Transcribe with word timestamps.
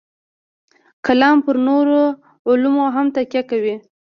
کلام 1.05 1.37
پر 1.45 1.55
نورو 1.67 2.01
علومو 2.49 2.85
هم 2.95 3.05
تکیه 3.15 3.41
کوي. 3.49 3.75